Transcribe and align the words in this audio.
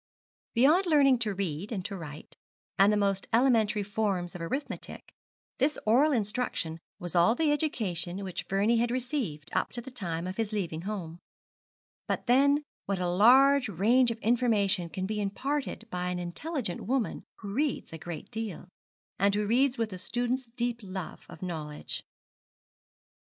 Beyond 0.55 0.87
learning 0.87 1.19
to 1.19 1.35
read 1.35 1.71
and 1.71 1.85
to 1.85 1.95
write, 1.95 2.35
and 2.79 2.91
the 2.91 2.97
most 2.97 3.27
elementary 3.31 3.83
forms 3.83 4.33
of 4.33 4.41
arithmetic, 4.41 5.13
this 5.59 5.77
oral 5.85 6.11
instruction 6.11 6.79
was 6.97 7.15
all 7.15 7.35
the 7.35 7.51
education 7.51 8.23
which 8.23 8.45
Vernie 8.49 8.77
had 8.77 8.89
received 8.89 9.51
up 9.53 9.71
to 9.73 9.79
the 9.79 9.91
time 9.91 10.25
of 10.25 10.37
his 10.37 10.51
leaving 10.51 10.81
home; 10.89 11.19
but 12.07 12.25
then 12.25 12.63
what 12.87 12.97
a 12.97 13.07
large 13.07 13.69
range 13.69 14.09
of 14.09 14.17
information 14.21 14.89
can 14.89 15.05
be 15.05 15.21
imparted 15.21 15.87
by 15.91 16.09
an 16.09 16.17
intelligent 16.17 16.81
woman 16.81 17.23
who 17.35 17.53
reads 17.53 17.93
a 17.93 17.99
great 17.99 18.31
deal, 18.31 18.69
and 19.19 19.35
who 19.35 19.45
reads 19.45 19.77
with 19.77 19.91
the 19.91 19.99
student's 19.99 20.49
deep 20.49 20.79
love 20.81 21.27
of 21.29 21.43
knowledge. 21.43 22.01